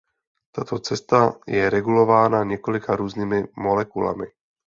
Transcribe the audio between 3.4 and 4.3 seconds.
molekulami.